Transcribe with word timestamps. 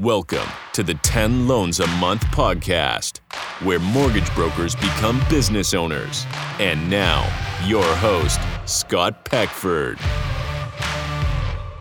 Welcome 0.00 0.46
to 0.74 0.84
the 0.84 0.94
10 0.94 1.48
Loans 1.48 1.80
a 1.80 1.86
Month 1.98 2.22
podcast, 2.26 3.18
where 3.64 3.80
mortgage 3.80 4.32
brokers 4.32 4.76
become 4.76 5.20
business 5.28 5.74
owners. 5.74 6.24
And 6.60 6.88
now, 6.88 7.22
your 7.66 7.82
host, 7.96 8.38
Scott 8.64 9.24
Peckford. 9.24 9.98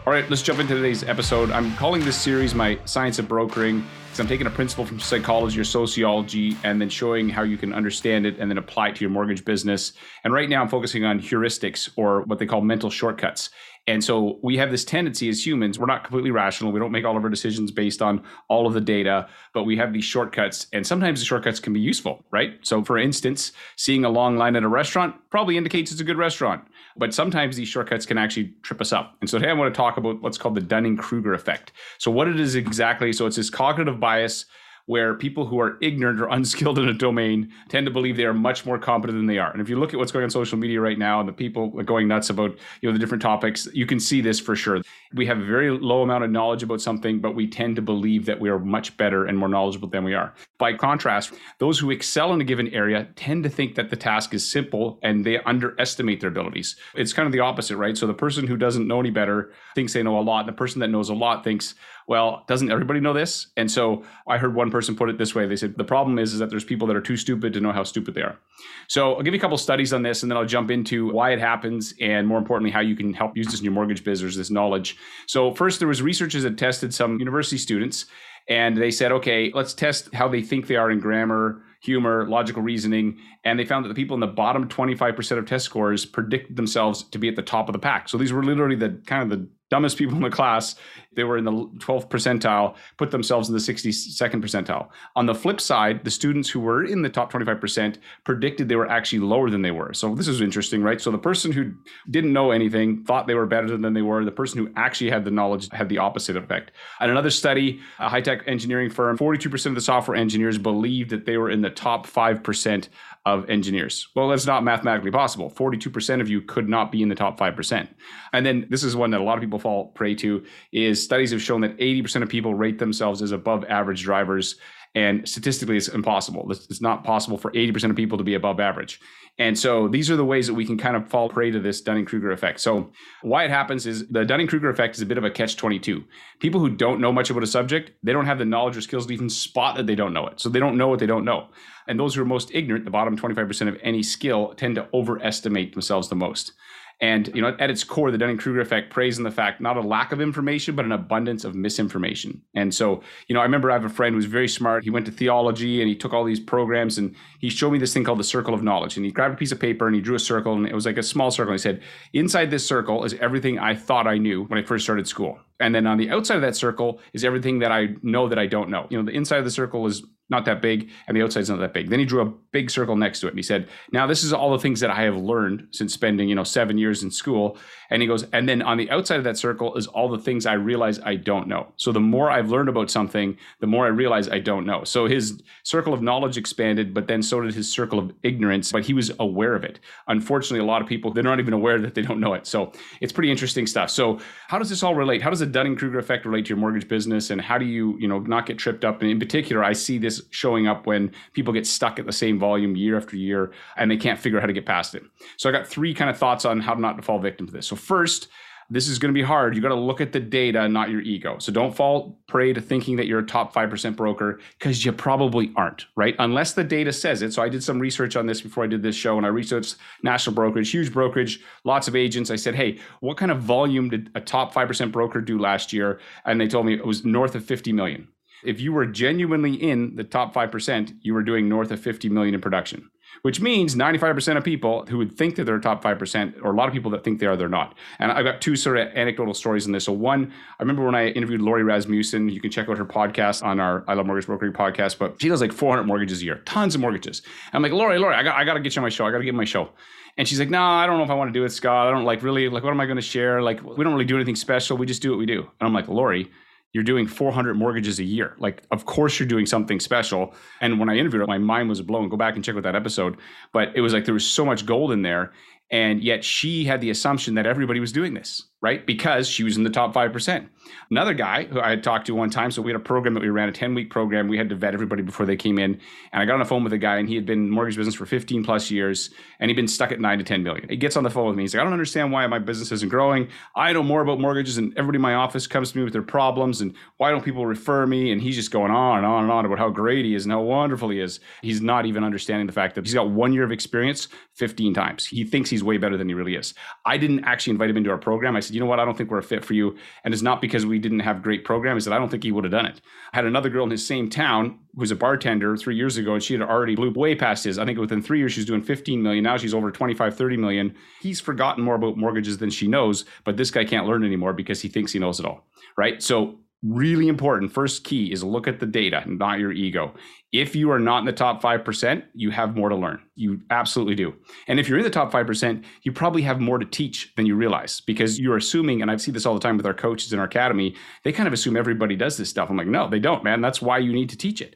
All 0.07 0.13
right, 0.13 0.27
let's 0.31 0.41
jump 0.41 0.59
into 0.59 0.73
today's 0.73 1.03
episode. 1.03 1.51
I'm 1.51 1.75
calling 1.75 2.03
this 2.03 2.19
series 2.19 2.55
my 2.55 2.79
Science 2.85 3.19
of 3.19 3.27
Brokering 3.27 3.85
because 4.05 4.19
I'm 4.19 4.27
taking 4.27 4.47
a 4.47 4.49
principle 4.49 4.83
from 4.83 4.99
psychology 4.99 5.59
or 5.59 5.63
sociology 5.63 6.57
and 6.63 6.81
then 6.81 6.89
showing 6.89 7.29
how 7.29 7.43
you 7.43 7.55
can 7.55 7.71
understand 7.71 8.25
it 8.25 8.39
and 8.39 8.49
then 8.49 8.57
apply 8.57 8.87
it 8.87 8.95
to 8.95 9.01
your 9.01 9.11
mortgage 9.11 9.45
business. 9.45 9.93
And 10.23 10.33
right 10.33 10.49
now 10.49 10.63
I'm 10.63 10.69
focusing 10.69 11.05
on 11.05 11.19
heuristics 11.19 11.87
or 11.97 12.23
what 12.23 12.39
they 12.39 12.47
call 12.47 12.61
mental 12.61 12.89
shortcuts. 12.89 13.51
And 13.87 14.03
so 14.03 14.37
we 14.43 14.57
have 14.57 14.69
this 14.69 14.83
tendency 14.83 15.29
as 15.29 15.45
humans, 15.45 15.79
we're 15.79 15.85
not 15.85 16.03
completely 16.03 16.29
rational. 16.29 16.73
We 16.73 16.79
don't 16.79 16.91
make 16.91 17.05
all 17.05 17.15
of 17.15 17.23
our 17.23 17.29
decisions 17.29 17.71
based 17.71 18.01
on 18.01 18.21
all 18.49 18.67
of 18.67 18.73
the 18.73 18.81
data, 18.81 19.29
but 19.53 19.63
we 19.63 19.77
have 19.77 19.93
these 19.93 20.03
shortcuts. 20.03 20.67
And 20.73 20.85
sometimes 20.85 21.21
the 21.21 21.25
shortcuts 21.25 21.61
can 21.61 21.71
be 21.71 21.79
useful, 21.79 22.25
right? 22.29 22.59
So, 22.63 22.83
for 22.83 22.97
instance, 22.97 23.53
seeing 23.77 24.03
a 24.03 24.09
long 24.09 24.37
line 24.37 24.57
at 24.57 24.63
a 24.63 24.67
restaurant 24.67 25.15
probably 25.29 25.55
indicates 25.55 25.91
it's 25.91 26.01
a 26.01 26.03
good 26.03 26.17
restaurant. 26.17 26.67
But 26.97 27.13
sometimes 27.13 27.55
these 27.55 27.69
shortcuts 27.69 28.05
can 28.05 28.17
actually 28.17 28.55
trip 28.61 28.81
us 28.81 28.91
up. 28.91 29.15
And 29.21 29.29
so 29.29 29.37
today 29.37 29.51
I 29.51 29.53
want 29.53 29.73
to 29.73 29.77
talk 29.77 29.97
about 29.97 30.21
what's 30.21 30.37
called 30.37 30.55
the 30.55 30.61
Dunning 30.61 30.97
Kruger 30.97 31.33
effect. 31.33 31.71
So, 31.97 32.11
what 32.11 32.27
it 32.27 32.39
is 32.39 32.55
exactly 32.55 33.13
so, 33.13 33.25
it's 33.25 33.37
this 33.37 33.49
cognitive 33.49 33.99
bias 34.01 34.45
where 34.87 35.13
people 35.13 35.45
who 35.45 35.59
are 35.59 35.77
ignorant 35.81 36.19
or 36.19 36.27
unskilled 36.31 36.79
in 36.79 36.87
a 36.89 36.93
domain 36.93 37.51
tend 37.69 37.85
to 37.85 37.91
believe 37.91 38.17
they 38.17 38.25
are 38.25 38.33
much 38.33 38.65
more 38.65 38.79
competent 38.79 39.17
than 39.17 39.27
they 39.27 39.37
are. 39.37 39.51
And 39.51 39.61
if 39.61 39.69
you 39.69 39.77
look 39.77 39.93
at 39.93 39.99
what's 39.99 40.11
going 40.11 40.23
on 40.23 40.29
social 40.31 40.57
media 40.57 40.81
right 40.81 40.97
now 40.97 41.19
and 41.19 41.29
the 41.29 41.33
people 41.33 41.69
going 41.83 42.07
nuts 42.07 42.29
about 42.29 42.57
you 42.81 42.89
know 42.89 42.93
the 42.93 42.99
different 42.99 43.21
topics, 43.21 43.67
you 43.73 43.85
can 43.85 43.99
see 43.99 44.21
this 44.21 44.39
for 44.39 44.55
sure. 44.55 44.81
We 45.13 45.25
have 45.27 45.39
a 45.39 45.45
very 45.45 45.69
low 45.69 46.01
amount 46.01 46.23
of 46.23 46.31
knowledge 46.31 46.63
about 46.63 46.81
something, 46.81 47.19
but 47.19 47.35
we 47.35 47.47
tend 47.47 47.75
to 47.75 47.81
believe 47.81 48.25
that 48.25 48.39
we 48.39 48.49
are 48.49 48.59
much 48.59 48.97
better 48.97 49.25
and 49.25 49.37
more 49.37 49.47
knowledgeable 49.47 49.89
than 49.89 50.03
we 50.03 50.13
are. 50.13 50.33
By 50.57 50.73
contrast, 50.73 51.33
those 51.59 51.79
who 51.79 51.91
excel 51.91 52.33
in 52.33 52.41
a 52.41 52.43
given 52.43 52.69
area 52.69 53.07
tend 53.15 53.43
to 53.43 53.49
think 53.49 53.75
that 53.75 53.89
the 53.89 53.95
task 53.95 54.33
is 54.33 54.49
simple 54.49 54.99
and 55.03 55.25
they 55.25 55.39
underestimate 55.39 56.21
their 56.21 56.29
abilities. 56.29 56.75
It's 56.95 57.13
kind 57.13 57.25
of 57.25 57.33
the 57.33 57.39
opposite, 57.39 57.77
right? 57.77 57.97
So 57.97 58.07
the 58.07 58.13
person 58.13 58.47
who 58.47 58.57
doesn't 58.57 58.87
know 58.87 58.99
any 58.99 59.11
better 59.11 59.51
thinks 59.75 59.93
they 59.93 60.03
know 60.03 60.17
a 60.17 60.21
lot, 60.21 60.41
and 60.41 60.49
the 60.49 60.53
person 60.53 60.79
that 60.79 60.89
knows 60.89 61.09
a 61.09 61.13
lot 61.13 61.43
thinks, 61.43 61.75
well, 62.07 62.45
doesn't 62.47 62.71
everybody 62.71 63.01
know 63.01 63.11
this? 63.11 63.47
And 63.57 63.69
so 63.69 64.05
I 64.27 64.37
heard 64.37 64.55
one 64.55 64.71
person 64.71 64.95
put 64.95 65.09
it 65.09 65.17
this 65.17 65.35
way. 65.35 65.45
They 65.45 65.57
said, 65.57 65.77
the 65.77 65.83
problem 65.83 66.17
is, 66.17 66.31
is 66.31 66.39
that 66.39 66.49
there's 66.49 66.63
people 66.63 66.87
that 66.87 66.95
are 66.95 67.01
too 67.01 67.17
stupid 67.17 67.51
to 67.53 67.59
know 67.59 67.73
how 67.73 67.83
stupid 67.83 68.15
they 68.15 68.21
are. 68.21 68.39
So 68.87 69.15
I'll 69.15 69.23
give 69.23 69.33
you 69.33 69.39
a 69.39 69.41
couple 69.41 69.57
studies 69.57 69.91
on 69.91 70.03
this 70.03 70.23
and 70.23 70.31
then 70.31 70.37
I'll 70.37 70.45
jump 70.45 70.71
into 70.71 71.11
why 71.11 71.31
it 71.31 71.39
happens 71.39 71.93
and 71.99 72.25
more 72.25 72.37
importantly, 72.37 72.71
how 72.71 72.79
you 72.79 72.95
can 72.95 73.13
help 73.13 73.35
use 73.35 73.47
this 73.47 73.59
in 73.59 73.65
your 73.65 73.73
mortgage 73.73 74.05
business, 74.05 74.37
this 74.37 74.49
knowledge. 74.49 74.95
So 75.27 75.53
first, 75.53 75.79
there 75.79 75.87
was 75.87 76.01
researchers 76.01 76.43
that 76.43 76.57
tested 76.57 76.93
some 76.93 77.19
university 77.19 77.57
students 77.57 78.05
and 78.47 78.77
they 78.77 78.91
said, 78.91 79.11
okay, 79.11 79.51
let's 79.53 79.73
test 79.73 80.13
how 80.13 80.29
they 80.29 80.41
think 80.41 80.67
they 80.67 80.77
are 80.77 80.89
in 80.89 80.99
grammar, 80.99 81.63
humor, 81.81 82.27
logical 82.27 82.61
reasoning. 82.61 83.17
And 83.43 83.59
they 83.59 83.65
found 83.65 83.85
that 83.85 83.89
the 83.89 83.95
people 83.95 84.15
in 84.15 84.21
the 84.21 84.27
bottom 84.27 84.67
25% 84.67 85.37
of 85.37 85.45
test 85.45 85.65
scores 85.65 86.05
predicted 86.05 86.55
themselves 86.55 87.03
to 87.03 87.17
be 87.17 87.27
at 87.27 87.35
the 87.35 87.41
top 87.41 87.67
of 87.67 87.73
the 87.73 87.79
pack. 87.79 88.09
So 88.09 88.17
these 88.17 88.31
were 88.31 88.43
literally 88.43 88.75
the 88.75 89.01
kind 89.05 89.23
of 89.23 89.37
the 89.37 89.47
dumbest 89.69 89.97
people 89.97 90.15
in 90.15 90.23
the 90.23 90.29
class, 90.29 90.75
they 91.17 91.25
were 91.25 91.37
in 91.37 91.43
the 91.43 91.51
12th 91.51 92.07
percentile, 92.09 92.75
put 92.95 93.11
themselves 93.11 93.49
in 93.49 93.53
the 93.55 93.59
62nd 93.59 94.41
percentile. 94.41 94.87
On 95.17 95.25
the 95.25 95.35
flip 95.35 95.59
side, 95.59 96.05
the 96.05 96.11
students 96.11 96.49
who 96.49 96.61
were 96.61 96.85
in 96.85 97.01
the 97.01 97.09
top 97.09 97.31
25% 97.31 97.97
predicted 98.23 98.69
they 98.69 98.77
were 98.77 98.89
actually 98.89 99.19
lower 99.19 99.49
than 99.49 99.63
they 99.63 99.71
were. 99.71 99.93
So 99.93 100.15
this 100.15 100.27
is 100.27 100.39
interesting, 100.39 100.83
right? 100.83 101.01
So 101.01 101.11
the 101.11 101.17
person 101.17 101.51
who 101.51 101.73
didn't 102.09 102.31
know 102.31 102.51
anything 102.51 103.03
thought 103.03 103.27
they 103.27 103.33
were 103.33 103.47
better 103.47 103.75
than 103.75 103.93
they 103.93 104.01
were. 104.01 104.23
The 104.23 104.31
person 104.31 104.59
who 104.59 104.71
actually 104.75 105.09
had 105.09 105.25
the 105.25 105.31
knowledge 105.31 105.69
had 105.71 105.89
the 105.89 105.97
opposite 105.97 106.37
effect. 106.37 106.71
And 106.99 107.09
another 107.11 107.31
study, 107.31 107.81
a 107.99 108.07
high 108.07 108.21
tech 108.21 108.43
engineering 108.47 108.89
firm, 108.89 109.17
42% 109.17 109.65
of 109.65 109.75
the 109.75 109.81
software 109.81 110.15
engineers 110.15 110.57
believed 110.57 111.09
that 111.09 111.25
they 111.25 111.37
were 111.37 111.49
in 111.49 111.61
the 111.61 111.71
top 111.71 112.05
5% 112.05 112.89
of 113.25 113.49
engineers. 113.49 114.07
Well, 114.15 114.29
that's 114.29 114.45
not 114.45 114.63
mathematically 114.63 115.11
possible. 115.11 115.51
42% 115.51 116.21
of 116.21 116.29
you 116.29 116.41
could 116.41 116.69
not 116.69 116.91
be 116.91 117.01
in 117.01 117.09
the 117.09 117.15
top 117.15 117.37
5%. 117.37 117.87
And 118.31 118.45
then 118.45 118.67
this 118.69 118.83
is 118.83 118.95
one 118.95 119.11
that 119.11 119.19
a 119.19 119.23
lot 119.23 119.37
of 119.37 119.41
people 119.41 119.59
fall 119.59 119.87
prey 119.87 120.15
to 120.15 120.45
is 120.71 121.03
studies 121.07 121.31
have 121.31 121.41
shown 121.41 121.61
that 121.61 121.77
80% 121.77 122.21
of 122.21 122.29
people 122.29 122.53
rate 122.53 122.77
themselves 122.77 123.21
as 123.21 123.31
above 123.31 123.63
average 123.65 124.03
drivers 124.03 124.57
and 124.93 125.27
statistically 125.29 125.77
it's 125.77 125.89
impossible. 125.89 126.51
It's 126.51 126.81
not 126.81 127.03
possible 127.03 127.37
for 127.37 127.51
80% 127.51 127.91
of 127.91 127.95
people 127.95 128.17
to 128.17 128.23
be 128.23 128.33
above 128.33 128.59
average. 128.59 128.99
And 129.39 129.57
so 129.57 129.87
these 129.87 130.09
are 130.09 130.15
the 130.15 130.25
ways 130.25 130.47
that 130.47 130.55
we 130.55 130.65
can 130.65 130.77
kind 130.77 130.95
of 130.95 131.07
fall 131.07 131.29
prey 131.29 131.51
to 131.51 131.59
this 131.59 131.81
Dunning-Kruger 131.81 132.31
effect. 132.31 132.59
So 132.59 132.91
why 133.21 133.43
it 133.43 133.51
happens 133.51 133.85
is 133.85 134.07
the 134.07 134.25
Dunning-Kruger 134.25 134.69
effect 134.69 134.95
is 134.95 135.01
a 135.03 135.05
bit 135.05 135.19
of 135.19 135.23
a 135.23 135.29
catch-22. 135.29 136.03
People 136.39 136.59
who 136.59 136.69
don't 136.69 136.99
know 136.99 137.11
much 137.11 137.29
about 137.29 137.43
a 137.43 137.47
subject, 137.47 137.91
they 138.01 138.13
don't 138.13 138.25
have 138.25 138.39
the 138.39 138.45
knowledge 138.45 138.75
or 138.75 138.81
skills 138.81 139.05
to 139.05 139.13
even 139.13 139.29
spot 139.29 139.77
that 139.77 139.85
they 139.85 139.93
don't 139.93 140.13
know 140.13 140.25
it. 140.25 140.39
So 140.39 140.49
they 140.49 140.59
don't 140.59 140.77
know 140.77 140.87
what 140.87 140.97
they 140.97 141.05
don't 141.05 141.25
know. 141.25 141.49
And 141.87 141.99
those 141.99 142.15
who 142.15 142.23
are 142.23 142.25
most 142.25 142.49
ignorant, 142.51 142.85
the 142.85 142.91
bottom 142.91 143.15
25% 143.15 143.67
of 143.67 143.77
any 143.83 144.01
skill, 144.01 144.55
tend 144.55 144.73
to 144.75 144.87
overestimate 144.91 145.73
themselves 145.73 146.09
the 146.09 146.15
most. 146.15 146.53
And 146.99 147.29
you 147.35 147.41
know, 147.41 147.55
at 147.59 147.69
its 147.69 147.83
core, 147.83 148.09
the 148.09 148.17
Dunning-Kruger 148.17 148.59
effect 148.59 148.89
preys 148.89 149.17
on 149.17 149.23
the 149.23 149.31
fact 149.31 149.61
not 149.61 149.77
a 149.77 149.81
lack 149.81 150.11
of 150.11 150.19
information, 150.19 150.75
but 150.75 150.83
an 150.83 150.91
abundance 150.91 151.43
of 151.43 151.53
misinformation. 151.53 152.41
And 152.55 152.73
so, 152.73 153.03
you 153.27 153.35
know, 153.35 153.39
I 153.39 153.43
remember 153.43 153.69
I 153.69 153.73
have 153.73 153.85
a 153.85 153.89
friend 153.89 154.15
who's 154.15 154.25
very 154.25 154.47
smart. 154.47 154.83
He 154.83 154.89
went 154.89 155.05
to 155.05 155.11
theology 155.11 155.79
and 155.79 155.87
he 155.87 155.95
took 155.95 156.13
all 156.13 156.23
these 156.23 156.39
programs 156.39 156.97
and 156.97 157.15
he 157.39 157.49
showed 157.49 157.71
me 157.71 157.77
this 157.77 157.93
thing 157.93 158.03
called 158.03 158.19
the 158.19 158.23
circle 158.23 158.53
of 158.53 158.63
knowledge. 158.63 158.97
And 158.97 159.05
he 159.05 159.11
grabbed 159.11 159.35
a 159.35 159.37
piece 159.37 159.51
of 159.51 159.59
paper 159.59 159.85
and 159.85 159.95
he 159.95 160.01
drew 160.01 160.15
a 160.15 160.19
circle 160.19 160.53
and 160.53 160.65
it 160.65 160.73
was 160.73 160.87
like 160.87 160.97
a 160.97 161.03
small 161.03 161.29
circle. 161.29 161.51
And 161.51 161.59
he 161.59 161.63
said, 161.63 161.83
inside 162.13 162.49
this 162.49 162.65
circle 162.65 163.03
is 163.03 163.13
everything 163.15 163.59
I 163.59 163.75
thought 163.75 164.07
I 164.07 164.17
knew 164.17 164.45
when 164.45 164.57
I 164.57 164.63
first 164.63 164.83
started 164.83 165.07
school. 165.07 165.39
And 165.59 165.73
then 165.73 165.87
on 165.87 165.97
the 165.97 166.09
outside 166.09 166.35
of 166.35 166.41
that 166.41 166.55
circle 166.55 166.99
is 167.13 167.25
everything 167.25 167.59
that 167.59 167.71
I 167.71 167.89
know 168.03 168.27
that 168.29 168.37
I 168.37 168.47
don't 168.47 168.69
know. 168.69 168.87
You 168.89 168.97
know, 168.97 169.05
the 169.05 169.15
inside 169.17 169.37
of 169.39 169.45
the 169.45 169.51
circle 169.51 169.85
is 169.87 170.03
not 170.29 170.43
that 170.45 170.61
big, 170.61 170.89
and 171.07 171.15
the 171.15 171.21
outside's 171.21 171.49
not 171.49 171.59
that 171.59 171.73
big. 171.73 171.89
Then 171.89 171.99
he 171.99 172.05
drew 172.05 172.21
a 172.21 172.33
big 172.51 172.69
circle 172.69 172.97
next 172.97 173.21
to 173.21 173.27
it, 173.27 173.29
and 173.29 173.39
he 173.39 173.43
said, 173.43 173.69
"Now 173.93 174.07
this 174.07 174.25
is 174.25 174.33
all 174.33 174.51
the 174.51 174.59
things 174.59 174.81
that 174.81 174.89
I 174.89 175.03
have 175.03 175.15
learned 175.15 175.67
since 175.71 175.93
spending, 175.93 176.27
you 176.27 176.35
know, 176.35 176.43
seven 176.43 176.77
years 176.77 177.01
in 177.01 177.11
school." 177.11 177.57
And 177.89 178.01
he 178.01 178.07
goes, 178.07 178.23
and 178.33 178.49
then 178.49 178.61
on 178.61 178.77
the 178.77 178.91
outside 178.91 179.17
of 179.17 179.23
that 179.23 179.37
circle 179.37 179.75
is 179.75 179.87
all 179.87 180.09
the 180.09 180.17
things 180.17 180.45
I 180.45 180.53
realize 180.53 180.99
I 180.99 181.15
don't 181.15 181.47
know. 181.47 181.71
So 181.77 181.93
the 181.93 182.01
more 182.01 182.29
I've 182.29 182.51
learned 182.51 182.67
about 182.67 182.91
something, 182.91 183.37
the 183.61 183.67
more 183.67 183.85
I 183.85 183.89
realize 183.89 184.27
I 184.27 184.39
don't 184.39 184.65
know. 184.65 184.83
So 184.83 185.05
his 185.05 185.41
circle 185.63 185.93
of 185.93 186.01
knowledge 186.01 186.35
expanded, 186.35 186.93
but 186.93 187.07
then 187.07 187.21
so 187.21 187.39
did 187.39 187.53
his 187.53 187.71
circle 187.71 187.97
of 187.97 188.11
ignorance. 188.23 188.73
But 188.73 188.85
he 188.85 188.93
was 188.93 189.11
aware 189.19 189.55
of 189.55 189.63
it. 189.63 189.79
Unfortunately, 190.09 190.59
a 190.59 190.65
lot 190.65 190.81
of 190.81 190.87
people 190.89 191.13
they're 191.13 191.23
not 191.23 191.39
even 191.39 191.53
aware 191.53 191.79
that 191.79 191.95
they 191.95 192.01
don't 192.01 192.19
know 192.19 192.33
it. 192.33 192.45
So 192.45 192.73
it's 192.99 193.13
pretty 193.13 193.31
interesting 193.31 193.65
stuff. 193.65 193.89
So 193.89 194.19
how 194.49 194.59
does 194.59 194.69
this 194.69 194.83
all 194.83 194.95
relate? 194.95 195.21
How 195.21 195.29
does 195.29 195.39
the 195.39 195.45
Dunning 195.47 195.75
Kruger 195.75 195.99
effect 195.99 196.25
relate 196.25 196.45
to 196.45 196.49
your 196.49 196.57
mortgage 196.57 196.87
business, 196.87 197.29
and 197.29 197.41
how 197.41 197.57
do 197.57 197.65
you, 197.65 197.97
you 197.99 198.07
know, 198.07 198.19
not 198.19 198.45
get 198.45 198.57
tripped 198.57 198.85
up? 198.85 199.01
And 199.01 199.09
in 199.09 199.19
particular, 199.19 199.63
I 199.63 199.73
see 199.73 199.97
this 199.97 200.21
showing 200.31 200.67
up 200.67 200.85
when 200.85 201.11
people 201.33 201.53
get 201.53 201.65
stuck 201.65 201.99
at 201.99 202.05
the 202.05 202.11
same 202.11 202.39
volume 202.39 202.75
year 202.75 202.97
after 202.97 203.15
year 203.15 203.51
and 203.75 203.89
they 203.89 203.97
can't 203.97 204.19
figure 204.19 204.37
out 204.37 204.41
how 204.41 204.47
to 204.47 204.53
get 204.53 204.65
past 204.65 204.95
it. 204.95 205.03
So 205.37 205.49
I 205.49 205.51
got 205.51 205.67
three 205.67 205.93
kind 205.93 206.09
of 206.09 206.17
thoughts 206.17 206.45
on 206.45 206.59
how 206.59 206.73
not 206.75 206.97
to 206.97 207.03
fall 207.03 207.19
victim 207.19 207.47
to 207.47 207.53
this. 207.53 207.67
So 207.67 207.75
first, 207.75 208.27
this 208.69 208.89
is 208.89 208.99
going 208.99 209.13
to 209.13 209.17
be 209.17 209.23
hard. 209.23 209.55
You 209.55 209.61
got 209.61 209.69
to 209.69 209.75
look 209.75 210.01
at 210.01 210.11
the 210.11 210.19
data, 210.19 210.67
not 210.67 210.89
your 210.89 211.01
ego. 211.01 211.39
So 211.39 211.51
don't 211.51 211.75
fall 211.75 212.19
prey 212.27 212.51
to 212.51 212.59
thinking 212.59 212.97
that 212.97 213.07
you're 213.07 213.19
a 213.19 213.25
top 213.25 213.53
5% 213.53 213.95
broker 213.95 214.39
because 214.59 214.83
you 214.83 214.91
probably 214.91 215.51
aren't, 215.55 215.85
right? 215.95 216.15
Unless 216.19 216.53
the 216.53 216.63
data 216.63 216.91
says 216.91 217.21
it. 217.21 217.33
So 217.33 217.41
I 217.41 217.49
did 217.49 217.63
some 217.63 217.79
research 217.79 218.15
on 218.15 218.25
this 218.25 218.41
before 218.41 218.63
I 218.63 218.67
did 218.67 218.83
this 218.83 218.95
show 218.95 219.17
and 219.17 219.25
I 219.25 219.29
researched 219.29 219.77
national 220.03 220.35
brokerage, 220.35 220.69
huge 220.69 220.91
brokerage, 220.91 221.39
lots 221.63 221.87
of 221.87 221.95
agents. 221.95 222.29
I 222.29 222.35
said, 222.35 222.55
hey, 222.55 222.79
what 222.99 223.17
kind 223.17 223.31
of 223.31 223.39
volume 223.41 223.89
did 223.89 224.09
a 224.15 224.21
top 224.21 224.53
5% 224.53 224.91
broker 224.91 225.21
do 225.21 225.39
last 225.39 225.71
year? 225.71 225.99
And 226.25 226.39
they 226.39 226.47
told 226.47 226.65
me 226.65 226.73
it 226.73 226.85
was 226.85 227.05
north 227.05 227.35
of 227.35 227.45
50 227.45 227.71
million. 227.71 228.09
If 228.43 228.59
you 228.59 228.73
were 228.73 228.85
genuinely 228.85 229.53
in 229.53 229.95
the 229.95 230.03
top 230.03 230.33
5%, 230.33 230.97
you 231.01 231.13
were 231.13 231.23
doing 231.23 231.49
north 231.49 231.71
of 231.71 231.79
50 231.79 232.09
million 232.09 232.35
in 232.35 232.41
production 232.41 232.89
which 233.21 233.41
means 233.41 233.75
95% 233.75 234.37
of 234.37 234.43
people 234.43 234.85
who 234.87 234.97
would 234.97 235.17
think 235.17 235.35
that 235.35 235.43
they're 235.45 235.59
top 235.59 235.83
5%, 235.83 236.41
or 236.43 236.51
a 236.51 236.55
lot 236.55 236.67
of 236.67 236.73
people 236.73 236.91
that 236.91 237.03
think 237.03 237.19
they 237.19 237.25
are, 237.25 237.35
they're 237.35 237.49
not. 237.49 237.75
And 237.99 238.11
I've 238.11 238.25
got 238.25 238.41
two 238.41 238.55
sort 238.55 238.77
of 238.77 238.87
anecdotal 238.89 239.33
stories 239.33 239.65
in 239.65 239.71
this. 239.71 239.85
So, 239.85 239.93
one, 239.93 240.31
I 240.59 240.63
remember 240.63 240.85
when 240.85 240.95
I 240.95 241.09
interviewed 241.09 241.41
Lori 241.41 241.63
Rasmussen, 241.63 242.29
you 242.29 242.39
can 242.39 242.51
check 242.51 242.69
out 242.69 242.77
her 242.77 242.85
podcast 242.85 243.43
on 243.43 243.59
our 243.59 243.83
I 243.87 243.93
Love 243.93 244.05
Mortgage 244.05 244.27
Brokering 244.27 244.53
podcast, 244.53 244.97
but 244.97 245.21
she 245.21 245.29
does 245.29 245.41
like 245.41 245.53
400 245.53 245.83
mortgages 245.83 246.21
a 246.21 246.25
year, 246.25 246.41
tons 246.45 246.75
of 246.75 246.81
mortgages. 246.81 247.21
I'm 247.53 247.61
like, 247.61 247.71
Lori, 247.71 247.97
Lori, 247.99 248.15
I 248.15 248.23
got, 248.23 248.35
I 248.35 248.43
got 248.43 248.53
to 248.53 248.59
get 248.59 248.75
you 248.75 248.79
on 248.81 248.83
my 248.83 248.89
show. 248.89 249.05
I 249.05 249.11
got 249.11 249.19
to 249.19 249.25
get 249.25 249.33
my 249.35 249.45
show. 249.45 249.69
And 250.17 250.27
she's 250.27 250.39
like, 250.39 250.49
no, 250.49 250.61
I 250.61 250.87
don't 250.87 250.97
know 250.97 251.03
if 251.03 251.11
I 251.11 251.13
want 251.13 251.29
to 251.29 251.39
do 251.39 251.45
it, 251.45 251.49
Scott. 251.49 251.87
I 251.87 251.91
don't 251.91 252.05
like 252.05 252.23
really, 252.23 252.49
like, 252.49 252.63
what 252.63 252.71
am 252.71 252.79
I 252.79 252.85
going 252.85 252.95
to 252.95 253.03
share? 253.03 253.41
Like, 253.41 253.63
we 253.63 253.83
don't 253.83 253.93
really 253.93 254.05
do 254.05 254.15
anything 254.15 254.35
special. 254.35 254.75
We 254.75 254.87
just 254.87 255.01
do 255.01 255.11
what 255.11 255.19
we 255.19 255.27
do. 255.27 255.41
And 255.41 255.67
I'm 255.67 255.73
like, 255.73 255.87
Lori, 255.87 256.31
you're 256.77 256.83
doing 256.83 257.07
400 257.07 257.55
mortgages 257.55 257.97
a 257.97 258.03
year. 258.03 258.35
Like, 258.37 258.61
of 258.69 258.85
course, 258.85 259.17
you're 259.17 259.27
doing 259.27 259.47
something 259.47 259.79
special. 259.79 260.35
And 260.61 260.79
when 260.79 260.89
I 260.89 260.95
interviewed 260.95 261.21
her, 261.21 261.25
my 261.25 261.39
mind 261.39 261.69
was 261.69 261.81
blown. 261.81 262.07
Go 262.07 262.17
back 262.17 262.35
and 262.35 262.45
check 262.45 262.55
out 262.55 262.61
that 262.61 262.75
episode. 262.75 263.17
But 263.51 263.75
it 263.75 263.81
was 263.81 263.93
like 263.93 264.05
there 264.05 264.13
was 264.13 264.27
so 264.27 264.45
much 264.45 264.63
gold 264.63 264.91
in 264.91 265.01
there. 265.01 265.33
And 265.69 266.01
yet 266.01 266.23
she 266.23 266.63
had 266.63 266.79
the 266.79 266.89
assumption 266.89 267.35
that 267.35 267.45
everybody 267.45 267.79
was 267.81 267.91
doing 267.91 268.13
this, 268.13 268.43
right? 268.61 268.85
Because 268.85 269.27
she 269.27 269.43
was 269.43 269.57
in 269.57 269.63
the 269.63 269.69
top 269.69 269.93
5%. 269.93 270.47
Another 270.89 271.13
guy 271.13 271.43
who 271.43 271.59
I 271.59 271.69
had 271.69 271.83
talked 271.83 272.07
to 272.07 272.15
one 272.15 272.29
time, 272.29 272.51
so 272.51 272.61
we 272.61 272.71
had 272.71 272.79
a 272.79 272.83
program 272.83 273.13
that 273.13 273.19
we 273.21 273.29
ran, 273.29 273.49
a 273.49 273.51
10 273.51 273.75
week 273.75 273.89
program. 273.89 274.27
We 274.27 274.37
had 274.37 274.47
to 274.49 274.55
vet 274.55 274.73
everybody 274.73 275.01
before 275.03 275.25
they 275.25 275.35
came 275.35 275.59
in. 275.59 275.79
And 276.13 276.23
I 276.23 276.25
got 276.25 276.33
on 276.33 276.39
the 276.39 276.45
phone 276.45 276.63
with 276.63 276.71
a 276.73 276.77
guy, 276.77 276.97
and 276.97 277.09
he 277.09 277.15
had 277.15 277.25
been 277.25 277.49
mortgage 277.49 277.75
business 277.75 277.95
for 277.95 278.05
15 278.05 278.43
plus 278.43 278.71
years, 278.71 279.09
and 279.39 279.49
he'd 279.49 279.55
been 279.55 279.67
stuck 279.67 279.91
at 279.91 279.99
nine 279.99 280.17
to 280.17 280.23
10 280.23 280.43
million. 280.43 280.69
He 280.69 280.77
gets 280.77 280.95
on 280.95 281.03
the 281.03 281.09
phone 281.09 281.27
with 281.27 281.35
me. 281.35 281.43
He's 281.43 281.53
like, 281.53 281.61
I 281.61 281.63
don't 281.65 281.73
understand 281.73 282.11
why 282.11 282.25
my 282.27 282.39
business 282.39 282.71
isn't 282.71 282.89
growing. 282.89 283.27
I 283.55 283.73
know 283.73 283.83
more 283.83 284.01
about 284.01 284.19
mortgages, 284.19 284.57
and 284.57 284.71
everybody 284.77 284.97
in 284.97 285.01
my 285.01 285.15
office 285.15 285.47
comes 285.47 285.71
to 285.71 285.77
me 285.77 285.83
with 285.83 285.93
their 285.93 286.01
problems, 286.01 286.61
and 286.61 286.73
why 286.95 287.11
don't 287.11 287.25
people 287.25 287.45
refer 287.45 287.85
me? 287.85 288.11
And 288.11 288.21
he's 288.21 288.35
just 288.35 288.51
going 288.51 288.71
on 288.71 288.97
and 288.97 289.05
on 289.05 289.23
and 289.23 289.31
on 289.31 289.45
about 289.45 289.59
how 289.59 289.69
great 289.69 290.05
he 290.05 290.15
is 290.15 290.25
and 290.25 290.31
how 290.31 290.41
wonderful 290.41 290.89
he 290.89 291.01
is. 291.01 291.19
He's 291.41 291.61
not 291.61 291.85
even 291.85 292.03
understanding 292.03 292.47
the 292.47 292.53
fact 292.53 292.75
that 292.75 292.85
he's 292.85 292.93
got 292.93 293.09
one 293.09 293.33
year 293.33 293.43
of 293.43 293.51
experience 293.51 294.07
15 294.35 294.73
times. 294.73 295.05
He 295.05 295.23
thinks 295.25 295.49
he's 295.49 295.56
way 295.63 295.77
better 295.77 295.97
than 295.97 296.07
he 296.07 296.13
really 296.13 296.35
is. 296.35 296.53
I 296.85 296.97
didn't 296.97 297.23
actually 297.25 297.51
invite 297.51 297.69
him 297.69 297.77
into 297.77 297.89
our 297.89 297.97
program. 297.97 298.35
I 298.35 298.39
said, 298.39 298.53
you 298.53 298.59
know 298.59 298.65
what? 298.65 298.79
I 298.79 298.85
don't 298.85 298.97
think 298.97 299.11
we're 299.11 299.17
a 299.17 299.23
fit 299.23 299.45
for 299.45 299.53
you. 299.53 299.75
And 300.03 300.13
it's 300.13 300.23
not 300.23 300.41
because 300.41 300.65
we 300.65 300.79
didn't 300.79 300.99
have 300.99 301.21
great 301.21 301.43
programs 301.43 301.85
that 301.85 301.93
I 301.93 301.97
don't 301.97 302.09
think 302.09 302.23
he 302.23 302.31
would 302.31 302.43
have 302.43 302.51
done 302.51 302.65
it. 302.65 302.81
I 303.13 303.17
had 303.17 303.25
another 303.25 303.49
girl 303.49 303.63
in 303.63 303.71
his 303.71 303.85
same 303.85 304.09
town 304.09 304.59
who's 304.75 304.91
a 304.91 304.95
bartender 304.95 305.57
three 305.57 305.75
years 305.75 305.97
ago 305.97 306.13
and 306.13 306.23
she 306.23 306.33
had 306.33 306.41
already 306.41 306.75
blew 306.75 306.91
way 306.91 307.15
past 307.15 307.43
his. 307.43 307.57
I 307.57 307.65
think 307.65 307.79
within 307.79 308.01
three 308.01 308.19
years, 308.19 308.33
she's 308.33 308.45
doing 308.45 308.61
15 308.61 309.01
million. 309.01 309.23
Now 309.23 309.37
she's 309.37 309.53
over 309.53 309.71
25, 309.71 310.15
30 310.15 310.37
million. 310.37 310.75
He's 311.01 311.19
forgotten 311.19 311.63
more 311.63 311.75
about 311.75 311.97
mortgages 311.97 312.37
than 312.37 312.49
she 312.49 312.67
knows, 312.67 313.05
but 313.23 313.37
this 313.37 313.51
guy 313.51 313.65
can't 313.65 313.87
learn 313.87 314.03
anymore 314.03 314.33
because 314.33 314.61
he 314.61 314.69
thinks 314.69 314.91
he 314.91 314.99
knows 314.99 315.19
it 315.19 315.25
all. 315.25 315.47
Right. 315.77 316.01
So 316.01 316.39
really 316.63 317.07
important. 317.07 317.51
First 317.51 317.83
key 317.83 318.11
is 318.11 318.23
look 318.23 318.47
at 318.47 318.59
the 318.59 318.65
data 318.65 319.03
not 319.05 319.39
your 319.39 319.51
ego. 319.51 319.93
If 320.31 320.55
you 320.55 320.71
are 320.71 320.79
not 320.79 320.99
in 320.99 321.05
the 321.05 321.13
top 321.13 321.41
5% 321.41 322.03
you 322.13 322.31
have 322.31 322.55
more 322.55 322.69
to 322.69 322.75
learn. 322.75 322.99
You 323.15 323.41
absolutely 323.49 323.95
do. 323.95 324.13
And 324.47 324.59
if 324.59 324.67
you're 324.67 324.79
in 324.79 324.83
the 324.83 324.89
top 324.89 325.11
5% 325.11 325.63
you 325.83 325.91
probably 325.91 326.23
have 326.23 326.39
more 326.39 326.57
to 326.57 326.65
teach 326.65 327.13
than 327.15 327.25
you 327.25 327.35
realize 327.35 327.81
because 327.81 328.19
you're 328.19 328.37
assuming 328.37 328.81
and 328.81 328.89
i 328.89 328.97
see 328.97 329.11
this 329.11 329.25
all 329.25 329.33
the 329.33 329.39
time 329.39 329.57
with 329.57 329.65
our 329.65 329.73
coaches 329.73 330.13
in 330.13 330.19
our 330.19 330.25
academy 330.25 330.75
they 331.03 331.11
kind 331.11 331.27
of 331.27 331.33
assume 331.33 331.55
everybody 331.55 331.95
does 331.95 332.17
this 332.17 332.29
stuff. 332.29 332.49
I'm 332.49 332.57
like 332.57 332.67
no 332.67 332.89
they 332.89 332.99
don't 332.99 333.23
man. 333.23 333.41
That's 333.41 333.61
why 333.61 333.77
you 333.77 333.93
need 333.93 334.09
to 334.09 334.17
teach 334.17 334.41
it 334.41 334.55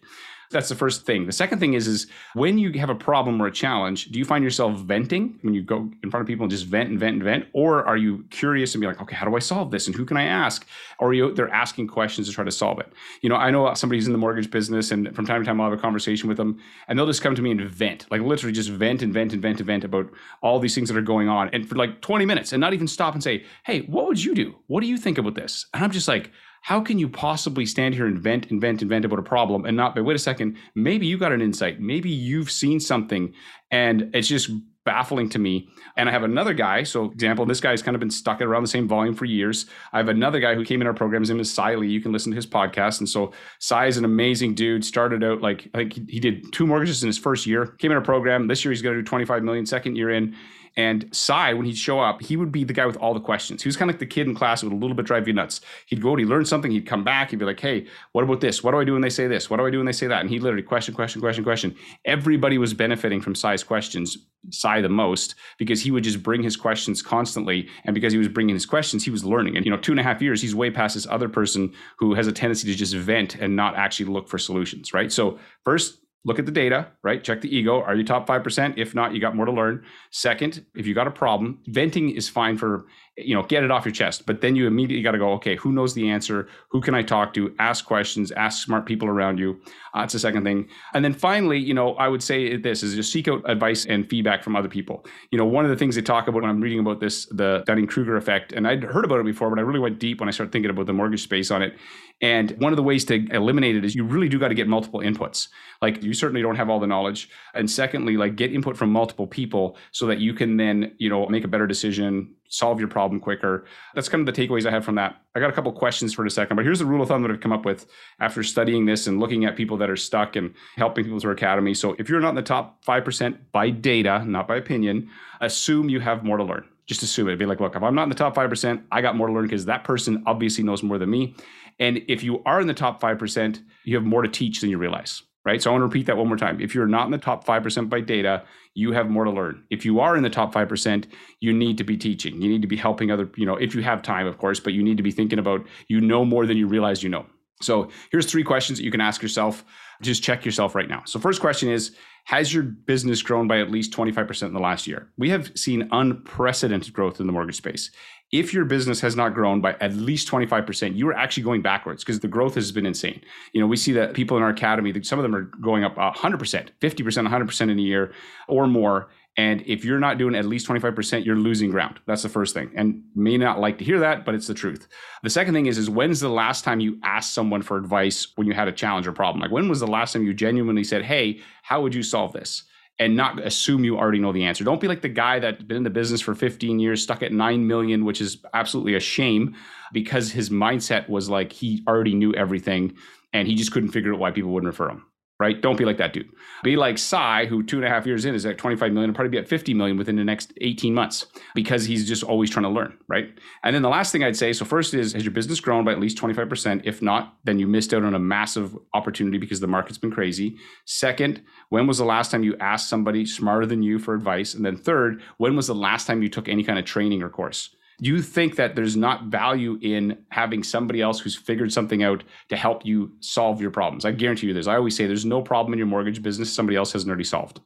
that's 0.51 0.69
the 0.69 0.75
first 0.75 1.06
thing. 1.06 1.25
The 1.25 1.31
second 1.31 1.59
thing 1.59 1.74
is 1.74 1.88
is 1.88 2.07
when 2.33 2.57
you 2.57 2.71
have 2.80 2.89
a 2.89 2.95
problem 2.95 3.42
or 3.42 3.48
a 3.48 3.51
challenge, 3.51 4.06
do 4.06 4.19
you 4.19 4.25
find 4.25 4.44
yourself 4.44 4.80
venting 4.80 5.39
when 5.42 5.53
you 5.53 5.62
go 5.62 5.89
in 6.03 6.12
front 6.12 6.21
of 6.21 6.27
people 6.27 6.44
and 6.44 6.51
just 6.51 6.65
vent 6.65 6.89
and 6.89 7.00
vent 7.00 7.15
and 7.15 7.24
vent, 7.24 7.45
or 7.53 7.86
are 7.86 7.98
you 7.98 8.25
curious 8.30 8.74
and 8.75 8.81
be 8.81 8.88
like, 8.88 9.01
okay, 9.01 9.15
how 9.15 9.27
do 9.27 9.36
I 9.36 9.39
solve 9.39 9.71
this 9.71 9.88
and 9.88 9.95
who 9.95 10.06
can 10.06 10.18
I 10.18 10.24
ask? 10.24 10.68
Or 11.00 11.09
are 11.09 11.13
you 11.13 11.33
they're 11.33 11.50
asking 11.50 11.88
questions 11.88 12.27
to 12.27 12.33
try 12.33 12.44
to 12.44 12.51
solve 12.51 12.80
it? 12.80 12.92
You 13.21 13.30
know, 13.30 13.36
I 13.36 13.50
know 13.51 13.74
somebody's 13.74 14.07
in 14.07 14.13
the 14.13 14.19
mortgage 14.19 14.51
business, 14.51 14.92
and 14.92 15.15
from 15.15 15.25
time 15.25 15.42
to 15.42 15.45
time 15.45 15.59
I'll 15.59 15.69
have 15.69 15.77
a 15.77 15.81
conversation 15.81 16.27
with 16.27 16.38
them, 16.38 16.59
and 16.88 16.97
they'll 16.97 17.07
just 17.07 17.21
come 17.21 17.36
to 17.36 17.42
me 17.42 17.51
and 17.51 17.62
vent, 17.62 18.06
like 18.12 18.21
literally 18.21 18.54
just 18.54 18.69
vent 18.69 19.01
and 19.01 19.13
vent 19.13 19.33
and 19.33 19.42
vent 19.42 19.59
and 19.59 19.68
vent 19.68 19.83
about 19.83 20.09
all 20.42 20.59
these 20.59 20.75
things 20.75 20.89
that 20.89 20.97
are 20.97 21.01
going 21.01 21.30
on, 21.30 21.50
and 21.50 21.68
for 21.68 21.75
like 21.75 22.01
20 22.01 22.25
minutes, 22.25 22.54
and 22.54 22.62
not 22.62 22.74
even 22.74 22.88
stop 22.88 23.13
and 23.13 23.24
say, 23.24 23.45
hey, 23.65 23.81
what 23.81 24.07
would 24.07 24.24
you 24.24 24.36
do? 24.36 24.56
What 24.68 24.81
do 24.81 24.88
you 24.88 24.97
think 24.97 25.18
about 25.18 25.36
this? 25.36 25.65
And 25.74 25.83
I'm 25.83 25.92
just 25.92 26.07
like 26.07 26.31
how 26.61 26.79
can 26.79 26.99
you 26.99 27.09
possibly 27.09 27.65
stand 27.65 27.95
here 27.95 28.05
and 28.05 28.19
vent, 28.19 28.47
invent, 28.51 28.81
invent 28.81 29.05
about 29.05 29.19
a 29.19 29.23
problem 29.23 29.65
and 29.65 29.75
not, 29.75 29.95
but 29.95 30.03
wait 30.03 30.15
a 30.15 30.19
second, 30.19 30.57
maybe 30.75 31.07
you 31.07 31.17
got 31.17 31.31
an 31.31 31.41
insight. 31.41 31.79
Maybe 31.79 32.09
you've 32.09 32.51
seen 32.51 32.79
something 32.79 33.33
and 33.71 34.11
it's 34.13 34.27
just 34.27 34.51
baffling 34.83 35.29
to 35.29 35.39
me. 35.39 35.69
And 35.97 36.09
I 36.09 36.11
have 36.11 36.23
another 36.23 36.53
guy. 36.53 36.83
So, 36.83 37.05
example, 37.05 37.45
this 37.45 37.59
guy's 37.59 37.81
kind 37.81 37.95
of 37.95 37.99
been 37.99 38.09
stuck 38.09 38.41
at 38.41 38.47
around 38.47 38.63
the 38.63 38.69
same 38.69 38.87
volume 38.87 39.13
for 39.13 39.25
years. 39.25 39.67
I 39.93 39.97
have 39.97 40.07
another 40.07 40.39
guy 40.39 40.55
who 40.55 40.65
came 40.65 40.81
in 40.81 40.87
our 40.87 40.93
program. 40.93 41.21
His 41.21 41.29
name 41.29 41.39
is 41.39 41.57
Lee. 41.57 41.87
You 41.87 42.01
can 42.01 42.11
listen 42.11 42.31
to 42.31 42.35
his 42.35 42.47
podcast. 42.47 42.99
And 42.99 43.09
so, 43.09 43.31
Cy 43.59 43.85
is 43.87 43.97
an 43.97 44.05
amazing 44.05 44.55
dude. 44.55 44.83
Started 44.83 45.23
out 45.23 45.41
like 45.41 45.69
I 45.73 45.79
think 45.79 46.09
he 46.09 46.19
did 46.19 46.51
two 46.53 46.65
mortgages 46.65 47.03
in 47.03 47.07
his 47.07 47.17
first 47.17 47.45
year. 47.45 47.65
Came 47.65 47.91
in 47.91 47.97
our 47.97 48.03
program. 48.03 48.47
This 48.47 48.65
year 48.65 48.71
he's 48.71 48.81
going 48.81 48.95
to 48.95 49.01
do 49.01 49.05
25 49.05 49.43
million. 49.43 49.65
Second 49.65 49.97
year 49.97 50.09
in. 50.09 50.35
And 50.77 51.13
Cy, 51.13 51.53
when 51.53 51.65
he'd 51.65 51.77
show 51.77 52.00
up, 52.00 52.21
he 52.21 52.38
would 52.38 52.51
be 52.51 52.63
the 52.63 52.73
guy 52.73 52.85
with 52.85 52.97
all 52.97 53.13
the 53.13 53.19
questions. 53.19 53.62
He 53.62 53.68
was 53.68 53.75
kind 53.75 53.89
of 53.89 53.95
like 53.95 54.00
the 54.00 54.06
kid 54.06 54.27
in 54.27 54.33
class 54.33 54.62
who 54.62 54.69
would 54.69 54.75
a 54.75 54.79
little 54.79 54.95
bit 54.95 55.06
drive 55.06 55.27
you 55.27 55.33
nuts. 55.33 55.62
He'd 55.85 56.01
go, 56.01 56.15
he'd 56.15 56.25
learn 56.25 56.45
something, 56.45 56.71
he'd 56.71 56.85
come 56.85 57.03
back, 57.03 57.31
he'd 57.31 57.39
be 57.39 57.45
like, 57.45 57.59
hey, 57.59 57.88
what 58.13 58.23
about 58.23 58.41
this? 58.41 58.63
What 58.63 58.71
do 58.71 58.79
I 58.79 58.85
do 58.85 58.94
when 58.94 59.01
they 59.01 59.09
say 59.09 59.27
this? 59.27 59.50
What 59.50 59.57
do 59.57 59.65
I 59.65 59.69
do 59.69 59.77
when 59.77 59.85
they 59.85 59.91
say 59.91 60.07
that? 60.07 60.21
And 60.21 60.29
he 60.29 60.39
literally 60.39 60.63
question, 60.63 60.94
question, 60.94 61.21
question, 61.21 61.44
question. 61.44 61.75
Everybody 62.06 62.57
was 62.57 62.73
benefiting 62.73 63.21
from 63.21 63.35
Cy's 63.35 63.63
questions, 63.63 64.18
Cy 64.50 64.81
the 64.81 64.89
most, 64.89 65.35
because 65.57 65.81
he 65.81 65.91
would 65.91 66.03
just 66.03 66.23
bring 66.23 66.41
his 66.41 66.56
questions 66.56 67.01
constantly. 67.01 67.68
And 67.83 67.94
because 67.94 68.13
he 68.13 68.19
was 68.19 68.29
bringing 68.29 68.56
his 68.56 68.65
questions, 68.65 69.03
he 69.03 69.12
was 69.12 69.25
learning. 69.25 69.57
And, 69.57 69.65
you 69.65 69.71
know, 69.71 69.77
two 69.77 69.91
and 69.91 70.00
a 70.00 70.03
half 70.03 70.21
years, 70.21 70.41
he's 70.41 70.56
way 70.56 70.71
past 70.71 70.95
this 70.95 71.07
other 71.07 71.29
person 71.29 71.73
who 71.97 72.13
has 72.13 72.27
a 72.27 72.31
tendency 72.31 72.68
to 72.71 72.77
just 72.77 72.95
vent 72.95 73.35
and 73.35 73.56
not 73.56 73.75
actually 73.75 74.07
look 74.07 74.27
for 74.27 74.38
solutions, 74.38 74.94
right? 74.94 75.12
So, 75.12 75.38
first, 75.63 76.00
look 76.23 76.39
at 76.39 76.45
the 76.45 76.51
data, 76.51 76.88
right? 77.03 77.23
Check 77.23 77.41
the 77.41 77.56
ego. 77.56 77.81
Are 77.81 77.95
you 77.95 78.03
top 78.03 78.27
5%? 78.27 78.77
If 78.77 78.94
not, 78.94 79.13
you 79.13 79.19
got 79.19 79.35
more 79.35 79.45
to 79.45 79.51
learn. 79.51 79.83
Second, 80.12 80.65
if 80.75 80.85
you 80.85 80.94
got 80.94 81.07
a 81.07 81.12
problem, 81.12 81.59
venting 81.68 82.12
is 82.12 82.29
fine 82.29 82.57
for, 82.57 82.85
you 83.17 83.35
know, 83.35 83.43
get 83.43 83.63
it 83.63 83.71
off 83.71 83.85
your 83.85 83.91
chest. 83.91 84.25
But 84.25 84.41
then 84.41 84.55
you 84.55 84.67
immediately 84.67 85.03
got 85.03 85.11
to 85.11 85.17
go, 85.17 85.31
okay, 85.33 85.55
who 85.57 85.71
knows 85.71 85.93
the 85.93 86.09
answer? 86.09 86.47
Who 86.69 86.79
can 86.79 86.95
I 86.95 87.03
talk 87.03 87.33
to? 87.33 87.53
Ask 87.59 87.85
questions, 87.85 88.31
ask 88.31 88.63
smart 88.63 88.85
people 88.85 89.07
around 89.07 89.37
you. 89.37 89.59
Uh, 89.93 90.01
that's 90.01 90.13
the 90.13 90.19
second 90.19 90.43
thing. 90.43 90.69
And 90.93 91.03
then 91.03 91.13
finally, 91.13 91.59
you 91.59 91.73
know, 91.73 91.95
I 91.95 92.07
would 92.07 92.23
say 92.23 92.55
this 92.55 92.83
is 92.83 92.95
just 92.95 93.11
seek 93.11 93.27
out 93.27 93.41
advice 93.49 93.85
and 93.85 94.09
feedback 94.09 94.43
from 94.43 94.55
other 94.55 94.69
people. 94.69 95.05
You 95.29 95.37
know, 95.37 95.45
one 95.45 95.65
of 95.65 95.71
the 95.71 95.77
things 95.77 95.95
they 95.95 96.01
talk 96.01 96.27
about 96.27 96.41
when 96.41 96.49
I'm 96.49 96.61
reading 96.61 96.79
about 96.79 97.01
this, 97.01 97.25
the 97.25 97.63
Dunning-Kruger 97.65 98.15
effect, 98.15 98.53
and 98.53 98.65
I'd 98.67 98.83
heard 98.83 99.03
about 99.03 99.19
it 99.19 99.25
before, 99.25 99.49
but 99.49 99.59
I 99.59 99.63
really 99.63 99.79
went 99.79 99.99
deep 99.99 100.21
when 100.21 100.29
I 100.29 100.31
started 100.31 100.53
thinking 100.53 100.71
about 100.71 100.85
the 100.85 100.93
mortgage 100.93 101.23
space 101.23 101.51
on 101.51 101.61
it. 101.61 101.77
And 102.21 102.51
one 102.59 102.71
of 102.71 102.77
the 102.77 102.83
ways 102.83 103.03
to 103.05 103.27
eliminate 103.31 103.75
it 103.75 103.83
is 103.83 103.95
you 103.95 104.05
really 104.05 104.29
do 104.29 104.39
got 104.39 104.49
to 104.49 104.55
get 104.55 104.67
multiple 104.67 104.99
inputs. 104.99 105.49
Like 105.81 106.03
you 106.03 106.13
certainly 106.13 106.41
don't 106.43 106.55
have 106.55 106.69
all 106.69 106.79
the 106.79 106.87
knowledge. 106.87 107.29
And 107.55 107.69
secondly, 107.69 108.15
like 108.15 108.35
get 108.35 108.53
input 108.53 108.77
from 108.77 108.91
multiple 108.91 109.25
people 109.25 109.75
so 109.91 110.05
that 110.05 110.19
you 110.19 110.33
can 110.33 110.55
then, 110.55 110.93
you 110.99 111.09
know, 111.09 111.27
make 111.27 111.43
a 111.43 111.47
better 111.47 111.65
decision, 111.65 112.35
solve 112.51 112.80
your 112.80 112.89
problem 112.89 113.19
quicker. 113.19 113.65
That's 113.95 114.09
kind 114.09 114.27
of 114.27 114.33
the 114.33 114.48
takeaways 114.48 114.65
I 114.65 114.71
have 114.71 114.83
from 114.83 114.95
that. 114.95 115.21
I 115.36 115.39
got 115.39 115.50
a 115.50 115.53
couple 115.53 115.71
questions 115.71 116.13
for 116.13 116.25
a 116.25 116.30
second, 116.30 116.57
but 116.57 116.65
here's 116.65 116.80
the 116.80 116.86
rule 116.86 117.01
of 117.01 117.07
thumb 117.07 117.21
that 117.21 117.31
I've 117.31 117.39
come 117.39 117.53
up 117.53 117.65
with 117.65 117.88
after 118.19 118.44
studying 118.44 118.86
this 118.86 119.07
and 119.07 119.19
looking 119.19 119.45
at 119.45 119.56
people 119.56 119.77
that 119.77 119.89
are 119.89 119.95
stuck 119.95 120.36
and 120.36 120.53
helping 120.75 121.06
people 121.06 121.19
through 121.19 121.31
academy. 121.31 121.74
So 121.74 121.95
if 121.98 122.09
you're 122.09 122.19
not 122.19 122.30
in 122.30 122.36
the 122.36 122.42
top 122.42 122.83
5% 122.86 123.38
by 123.53 123.69
data, 123.69 124.24
not 124.25 124.48
by 124.50 124.57
opinion, 124.57 125.09
assume 125.39 125.89
you 125.89 126.01
have 126.01 126.24
more 126.24 126.38
to 126.38 126.44
learn. 126.44 126.68
Just 126.88 127.03
assume 127.03 127.30
it. 127.30 127.38
Be 127.38 127.45
like, 127.45 127.62
look, 127.62 127.75
if 127.75 127.83
I'm 127.83 127.95
not 127.95 128.03
in 128.03 128.09
the 128.09 128.15
top 128.15 128.36
5%, 128.36 128.83
I 128.92 129.01
got 129.01 129.15
more 129.15 129.27
to 129.27 129.33
learn 129.33 129.45
because 129.45 129.65
that 129.65 129.86
person 129.86 130.21
obviously 130.25 130.63
knows 130.63 130.83
more 130.83 130.97
than 130.97 131.09
me. 131.09 131.36
And 131.80 132.01
if 132.09 132.21
you 132.21 132.44
are 132.44 132.59
in 132.59 132.68
the 132.68 132.74
top 132.74 133.01
5%, 133.01 133.62
you 133.86 133.95
have 133.95 134.04
more 134.04 134.24
to 134.24 134.27
teach 134.27 134.59
than 134.59 134.69
you 134.69 134.77
realize, 134.77 135.24
right? 135.45 135.61
So 135.61 135.69
I 135.69 135.73
want 135.73 135.81
to 135.81 135.85
repeat 135.85 136.05
that 136.05 136.17
one 136.17 136.27
more 136.27 136.38
time. 136.38 136.61
If 136.61 136.75
you're 136.75 136.88
not 136.88 137.05
in 137.05 137.11
the 137.11 137.17
top 137.17 137.45
5% 137.45 137.89
by 137.89 138.01
data, 138.01 138.43
you 138.73 138.91
have 138.91 139.09
more 139.09 139.23
to 139.23 139.31
learn. 139.31 139.63
If 139.69 139.85
you 139.85 139.99
are 139.99 140.15
in 140.15 140.23
the 140.23 140.29
top 140.29 140.53
5%, 140.53 141.05
you 141.39 141.53
need 141.53 141.77
to 141.77 141.83
be 141.83 141.97
teaching. 141.97 142.41
You 142.41 142.49
need 142.49 142.61
to 142.61 142.67
be 142.67 142.77
helping 142.77 143.11
other, 143.11 143.29
you 143.35 143.45
know, 143.45 143.55
if 143.55 143.73
you 143.73 143.81
have 143.81 144.01
time, 144.01 144.27
of 144.27 144.38
course, 144.38 144.59
but 144.59 144.73
you 144.73 144.83
need 144.83 144.97
to 144.97 145.03
be 145.03 145.11
thinking 145.11 145.39
about 145.39 145.65
you 145.88 145.99
know 145.99 146.23
more 146.23 146.45
than 146.45 146.57
you 146.57 146.67
realize 146.67 147.03
you 147.03 147.09
know. 147.09 147.25
So 147.63 147.89
here's 148.11 148.25
three 148.25 148.43
questions 148.43 148.79
that 148.79 148.85
you 148.85 148.91
can 148.91 149.01
ask 149.01 149.21
yourself. 149.21 149.63
Just 150.01 150.23
check 150.23 150.45
yourself 150.45 150.73
right 150.73 150.89
now. 150.89 151.03
So 151.05 151.19
first 151.19 151.41
question 151.41 151.69
is 151.69 151.95
has 152.25 152.53
your 152.53 152.63
business 152.63 153.21
grown 153.21 153.47
by 153.47 153.59
at 153.59 153.71
least 153.71 153.94
25% 153.94 154.44
in 154.47 154.53
the 154.53 154.59
last 154.59 154.87
year? 154.87 155.11
We 155.17 155.29
have 155.29 155.51
seen 155.55 155.87
unprecedented 155.91 156.94
growth 156.94 157.19
in 157.19 157.27
the 157.27 157.33
mortgage 157.33 157.57
space 157.57 157.91
if 158.31 158.54
your 158.54 158.63
business 158.63 159.01
has 159.01 159.16
not 159.16 159.33
grown 159.33 159.60
by 159.60 159.74
at 159.81 159.94
least 159.94 160.30
25%, 160.30 160.95
you 160.95 161.07
are 161.10 161.13
actually 161.13 161.44
going 161.44 161.62
backwards 161.62 162.04
because 162.04 162.22
the 162.22 162.28
growth 162.28 162.56
has 162.56 162.71
been 162.71 162.85
insane. 162.85 163.21
You 163.52 163.59
know, 163.59 163.68
we 163.68 163.76
see 163.76 163.92
that 163.94 164.14
people 164.14 164.38
in 164.38 164.44
our 164.44 164.50
academy, 164.50 164.94
some 165.04 165.19
of 165.19 165.23
them 165.23 165.35
are 165.35 165.44
going 165.44 165.83
up 165.83 165.95
100%, 165.95 166.18
50%, 166.38 166.69
100% 166.80 167.61
in 167.61 167.78
a 167.78 167.81
year 167.81 168.14
or 168.47 168.68
more. 168.68 169.09
And 169.38 169.64
if 169.66 169.85
you're 169.85 170.00
not 170.00 170.18
doing 170.18 170.35
at 170.35 170.45
least 170.45 170.68
25%, 170.68 171.26
you're 171.26 171.35
losing 171.35 171.71
ground. 171.71 172.00
That's 172.06 172.23
the 172.23 172.30
first 172.30 172.54
thing. 172.54 172.71
And 172.76 173.04
may 173.16 173.38
not 173.38 173.59
like 173.59 173.78
to 173.78 173.85
hear 173.85 174.00
that, 174.00 174.26
but 174.26 174.35
it's 174.35 174.47
the 174.47 174.54
truth. 174.54 174.88
The 175.23 175.30
second 175.30 175.54
thing 175.54 175.68
is, 175.68 175.78
is 175.78 175.90
when's 175.90 176.19
the 176.19 176.30
last 176.30 176.64
time 176.64 176.80
you 176.80 177.00
asked 177.04 177.33
someone 177.33 177.61
for 177.61 177.78
advice 177.78 178.28
when 178.35 178.47
you 178.47 178.54
had 178.54 178.68
a 178.68 178.73
challenge 178.73 179.07
or 179.07 179.14
problem? 179.14 179.42
Like 179.42 179.52
when 179.52 179.69
was 179.69 179.80
the 179.80 179.88
last 179.88 180.14
time 180.14 180.23
you 180.23 180.33
genuinely 180.33 180.83
said, 180.83 181.04
hey, 181.04 181.42
how 181.64 181.81
would 181.81 181.95
you 181.95 182.04
solve 182.04 182.33
this? 182.33 182.64
And 183.01 183.15
not 183.15 183.39
assume 183.39 183.83
you 183.83 183.97
already 183.97 184.19
know 184.19 184.31
the 184.31 184.43
answer. 184.43 184.63
Don't 184.63 184.79
be 184.79 184.87
like 184.87 185.01
the 185.01 185.09
guy 185.09 185.39
that's 185.39 185.63
been 185.63 185.77
in 185.77 185.83
the 185.83 185.89
business 185.89 186.21
for 186.21 186.35
15 186.35 186.77
years, 186.79 187.01
stuck 187.01 187.23
at 187.23 187.31
9 187.31 187.65
million, 187.65 188.05
which 188.05 188.21
is 188.21 188.37
absolutely 188.53 188.93
a 188.93 188.99
shame 188.99 189.55
because 189.91 190.31
his 190.31 190.51
mindset 190.51 191.09
was 191.09 191.27
like 191.27 191.51
he 191.51 191.83
already 191.87 192.13
knew 192.13 192.31
everything 192.35 192.95
and 193.33 193.47
he 193.47 193.55
just 193.55 193.71
couldn't 193.71 193.89
figure 193.89 194.13
out 194.13 194.19
why 194.19 194.29
people 194.29 194.51
wouldn't 194.51 194.71
refer 194.71 194.87
him 194.87 195.03
right? 195.42 195.60
Don't 195.60 195.76
be 195.76 195.86
like 195.86 195.98
that 195.98 196.14
dude. 196.14 196.30
Be 196.64 196.78
like 196.78 197.00
Cy, 197.00 197.45
who 197.45 197.64
two 197.64 197.78
and 197.78 197.86
a 197.86 197.90
half 197.90 198.06
years 198.06 198.26
in 198.26 198.36
is 198.36 198.45
at 198.45 198.60
25 198.60 198.94
million, 198.94 199.12
probably 199.12 199.31
be 199.31 199.40
at 199.40 199.48
50 199.48 199.74
million 199.74 199.98
within 199.98 200.16
the 200.16 200.24
next 200.24 200.54
18 200.62 200.94
months 200.94 201.26
because 201.56 201.83
he's 201.83 202.07
just 202.07 202.21
always 202.21 202.52
trying 202.52 202.66
to 202.66 202.69
learn, 202.69 202.95
right? 203.07 203.28
And 203.64 203.76
then 203.76 203.81
the 203.81 203.90
last 203.90 204.12
thing 204.12 204.24
I'd 204.24 204.38
say 204.38 204.54
so, 204.54 204.66
first 204.66 204.94
is, 204.94 205.14
has 205.14 205.26
your 205.26 205.31
business 205.31 205.60
grown 205.60 205.83
by 205.83 205.94
at 205.94 206.00
least 206.00 206.16
25%? 206.19 206.81
If 206.86 207.02
not, 207.02 207.38
then 207.44 207.57
you 207.57 207.68
missed 207.68 207.92
out 207.92 208.04
on 208.04 208.14
a 208.14 208.19
massive 208.19 208.78
opportunity 208.94 209.40
because 209.40 209.60
the 209.60 209.68
market's 209.68 209.98
been 209.98 210.12
crazy. 210.12 210.57
Second, 210.86 211.42
when 211.69 211.88
was 211.88 211.98
the 211.98 212.06
last 212.06 212.30
time 212.30 212.44
you 212.44 212.56
asked 212.60 212.88
somebody 212.88 213.26
smarter 213.26 213.66
than 213.66 213.81
you 213.81 213.98
for 213.98 214.14
advice? 214.14 214.54
And 214.54 214.64
then 214.64 214.78
third, 214.78 215.24
when 215.38 215.56
was 215.56 215.66
the 215.66 215.74
last 215.74 216.06
time 216.06 216.21
you 216.21 216.30
took 216.30 216.48
any 216.48 216.64
kind 216.64 216.78
of 216.78 216.86
training 216.86 217.24
or 217.24 217.30
course? 217.30 217.76
You 218.09 218.21
think 218.21 218.55
that 218.55 218.75
there's 218.75 218.97
not 218.97 219.25
value 219.25 219.77
in 219.81 220.17
having 220.29 220.63
somebody 220.63 221.01
else 221.01 221.19
who's 221.19 221.35
figured 221.35 221.71
something 221.71 222.03
out 222.03 222.23
to 222.49 222.57
help 222.57 222.85
you 222.85 223.11
solve 223.19 223.61
your 223.61 223.71
problems? 223.71 224.05
I 224.05 224.11
guarantee 224.11 224.47
you 224.47 224.53
this. 224.53 224.67
I 224.67 224.75
always 224.75 224.95
say 224.95 225.05
there's 225.05 225.25
no 225.25 225.41
problem 225.41 225.73
in 225.73 225.77
your 225.77 225.87
mortgage 225.87 226.21
business 226.21 226.51
somebody 226.51 226.75
else 226.75 226.91
hasn't 226.93 227.09
already 227.09 227.23
solved. 227.23 227.61